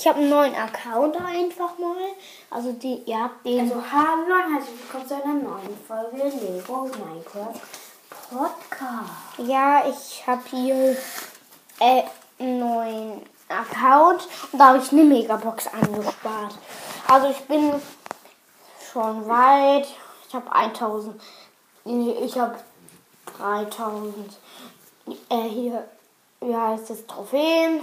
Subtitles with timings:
[0.00, 1.94] Ich habe einen neuen Account einfach mal.
[2.48, 3.70] Also die, ihr habt den.
[3.70, 7.60] Also hallo und herzlich willkommen zu einer neuen Folge Lego Minecraft
[8.30, 9.10] Podcast.
[9.46, 10.96] ja, ich habe hier
[11.80, 12.02] äh,
[12.38, 16.54] einen neuen Account und da habe ich eine Megabox angespart.
[17.06, 17.74] Also ich bin
[18.90, 19.86] schon weit.
[20.26, 21.20] Ich habe 1000.
[21.84, 22.58] nee, Ich habe
[23.36, 24.38] 3000.
[25.28, 25.86] Äh, hier,
[26.40, 27.06] wie heißt das?
[27.06, 27.82] Trophäen.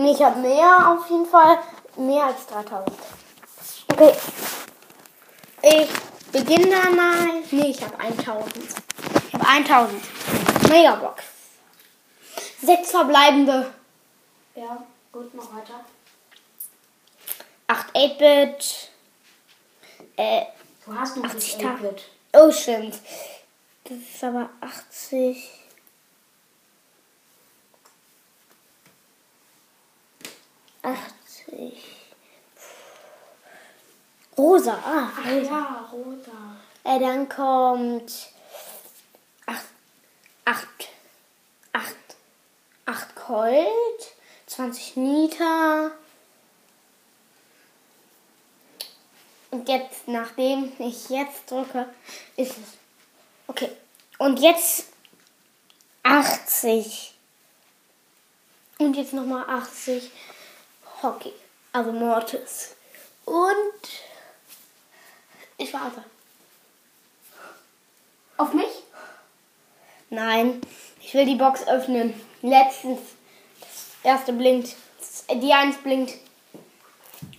[0.00, 1.58] Nee, ich habe mehr auf jeden Fall.
[1.96, 2.90] Mehr als 3000.
[3.92, 4.14] Okay.
[5.62, 5.88] Ich
[6.32, 7.42] beginne da mal.
[7.50, 8.56] Nee, ich habe 1000.
[8.56, 10.70] Ich habe 1000.
[10.70, 11.22] Megabox.
[12.62, 13.70] Sechs verbleibende.
[14.54, 15.84] Ja, gut, mach weiter.
[17.66, 18.90] 8 8-Bit.
[20.16, 20.42] Äh,
[20.86, 21.88] Du hast noch 80 nicht Tage.
[21.88, 22.02] 8-Bit.
[22.38, 22.98] oh, stimmt.
[23.84, 25.50] Das ist aber 80.
[30.82, 31.84] Achtzig.
[34.36, 35.42] Rosa, ah, Ach rosa.
[35.42, 36.56] ja, rosa.
[36.84, 38.30] Äh, dann kommt
[39.46, 39.58] 8,
[40.46, 40.66] 8,
[41.72, 41.94] 8,
[42.86, 44.14] 8 Gold,
[44.46, 45.90] 20 Niter.
[49.50, 51.92] Und jetzt, nachdem ich jetzt drücke,
[52.36, 52.78] ist es.
[53.46, 53.70] Okay.
[54.16, 54.86] Und jetzt
[56.02, 57.14] 80.
[58.78, 60.10] Und jetzt nochmal 80
[61.02, 61.32] Hockey.
[61.72, 62.74] Also Mortis.
[63.24, 63.88] Und
[65.56, 66.04] ich warte.
[68.36, 68.82] Auf mich?
[70.08, 70.60] Nein,
[71.00, 72.20] ich will die Box öffnen.
[72.42, 73.00] Letztens,
[73.60, 73.70] das
[74.02, 74.74] erste blinkt,
[75.30, 76.14] die eins blinkt.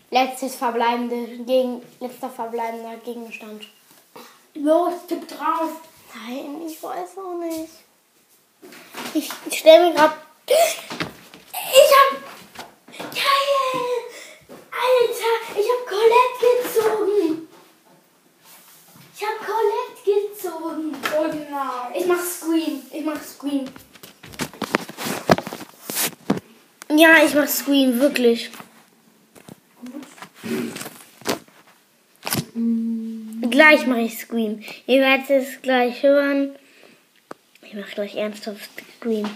[0.10, 3.66] Letztes verbleibende, gegen, letzter verbleibender Gegenstand.
[4.54, 5.72] Los, tipp drauf.
[6.14, 7.72] Nein, ich weiß auch nicht.
[9.14, 10.14] Ich stelle mir gerade.
[10.48, 12.18] Ich hab.
[12.98, 13.82] Geil!
[14.72, 17.48] Alter, ich hab Colette gezogen.
[19.16, 19.92] Ich hab Colette
[21.22, 21.94] Oh nein.
[22.00, 22.82] Ich mach Screen.
[22.92, 23.70] Ich mach Screen.
[26.90, 28.50] Ja, ich mach Screen, wirklich.
[33.50, 34.64] Gleich mache ich Screen.
[34.88, 36.56] Ihr werdet es gleich hören.
[37.62, 39.30] Ich mache gleich ernsthaft Screen.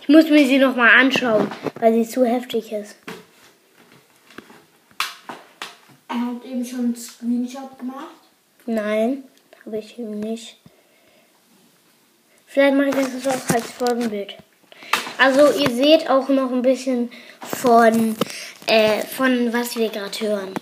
[0.00, 1.50] Ich muss mir sie nochmal anschauen,
[1.80, 2.96] weil sie zu heftig ist.
[6.08, 8.14] Er hat eben schon einen Screenshot gemacht.
[8.66, 9.24] Nein,
[9.64, 10.61] habe ich eben nicht.
[12.52, 14.36] Vielleicht mache ich das auch als Folgenbild.
[15.16, 18.14] Also ihr seht auch noch ein bisschen von,
[18.66, 20.52] äh, von was wir gerade hören.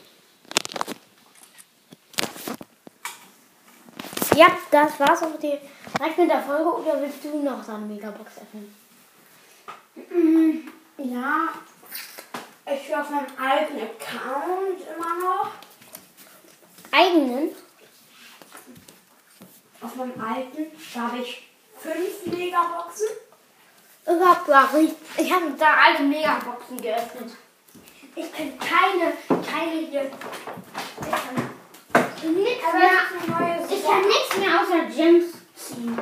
[4.37, 6.77] Ja, das war's auch direkt mit der Folge.
[6.77, 8.75] Oder willst du noch so eine Megabox öffnen?
[11.03, 11.49] Ja,
[12.67, 15.51] ich bin auf meinem alten Account immer noch.
[16.93, 17.49] Eigenen?
[19.81, 21.51] Auf meinem alten, da habe ich
[21.83, 23.07] fünf Megaboxen.
[24.07, 24.81] Ich habe
[25.17, 27.33] ich hab da alte Megaboxen geöffnet.
[28.17, 29.13] Ich kann keine,
[29.47, 30.11] keine hier.
[31.01, 31.11] Ich
[32.23, 33.69] kann nichts Aber mehr.
[33.71, 35.99] Ich kann nichts mehr außer Gems ziehen.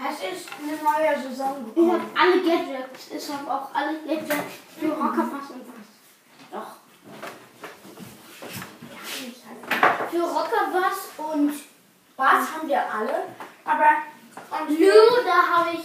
[0.00, 1.92] Es ist eine neue Saison Ich gekommen.
[1.92, 3.10] habe alle Gadgets.
[3.10, 4.34] Ich habe auch alle Gadgets
[4.78, 5.88] für Rockerpass und was.
[6.52, 6.70] Doch.
[10.10, 11.52] Für Rockerpass und
[12.16, 13.24] Was haben wir alle?
[13.68, 15.84] Aber und Lou, da habe ich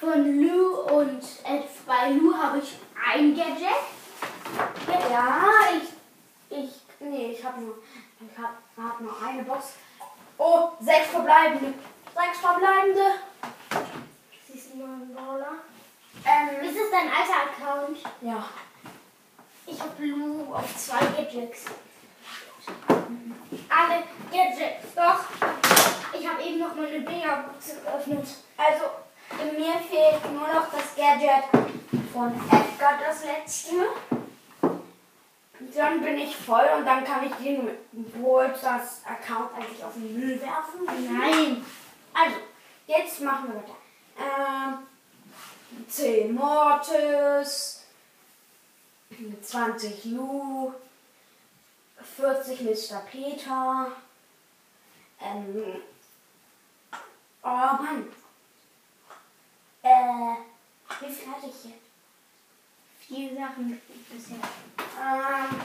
[0.00, 3.68] von Lou und äh, bei Lou habe ich ein Gadget.
[5.10, 5.44] ja,
[5.76, 6.70] ich, ich,
[7.00, 7.74] nee, ich habe nur,
[8.18, 9.74] ich habe hab nur eine Box.
[10.38, 11.74] Oh, sechs verbleibende.
[12.14, 13.04] Sechs verbleibende.
[14.50, 15.52] Siehst du mal einen Brawler?
[16.24, 17.98] Ähm, Ist es dein alter Account?
[18.22, 18.44] ja.
[19.66, 21.66] Ich habe Lou auf zwei Gadgets.
[23.68, 25.41] Alle Gadgets, doch.
[26.52, 28.26] Eben noch meine Megabox geöffnet.
[28.56, 28.84] Also,
[29.56, 31.44] mir fehlt nur noch das Gadget
[32.12, 33.76] von Edgar, das letzte.
[35.74, 40.40] Dann bin ich voll und dann kann ich den das Account eigentlich auf den Müll
[40.40, 40.84] werfen.
[40.84, 41.64] Nein.
[42.12, 42.36] Also,
[42.86, 43.76] jetzt machen wir weiter.
[44.18, 47.84] Ähm, 10 Mortis,
[49.42, 50.72] 20 Lou,
[52.16, 53.00] 40 Mr.
[53.10, 53.92] Peter.
[55.22, 55.82] Ähm,
[57.42, 58.06] oh Mann.
[59.82, 60.36] Äh,
[61.00, 61.82] wie viel hatte ich jetzt?
[63.00, 63.80] Vier Sachen
[64.10, 64.36] bisher.
[65.00, 65.60] Ähm,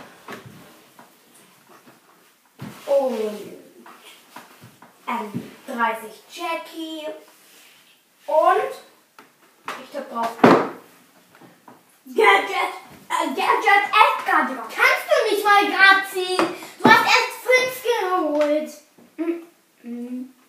[2.88, 3.58] und
[5.08, 7.08] ähm, 30 Jackie
[8.26, 8.72] und
[9.84, 10.38] ich tippe drauf.
[12.06, 12.74] Gadget
[13.36, 14.46] Gadget Edgar.
[14.46, 16.56] Kannst du nicht mal grad ziehen?
[16.82, 18.72] Du hast erst fünf geholt.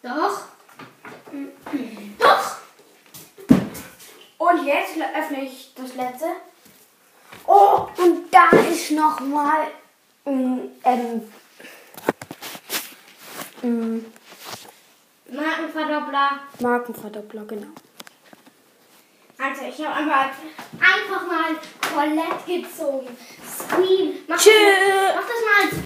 [0.03, 0.41] Doch.
[2.19, 2.57] Doch.
[4.39, 6.27] Und jetzt öffne ich das letzte.
[7.47, 9.69] Oh, und da ist nochmal
[10.27, 11.23] ähm, ähm,
[15.31, 16.41] Markenverdoppler.
[16.61, 17.69] Markenverdoppler, genau.
[19.41, 20.31] Also ich habe einfach,
[20.81, 21.55] einfach mal
[21.93, 23.17] Colette gezogen.
[23.47, 24.15] Scream.
[24.27, 24.51] Mach, Tschö.
[25.15, 25.75] mach das mal als